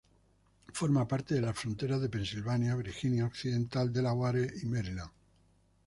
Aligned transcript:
Forma 0.73 1.05
parte 1.07 1.35
de 1.35 1.41
las 1.41 1.55
fronteras 1.55 2.01
de 2.01 2.09
Pensilvania, 2.09 2.75
Virginia 2.75 3.27
Occidental, 3.27 3.93
Delaware 3.93 4.51
y 4.63 4.65
Maryland. 4.65 5.11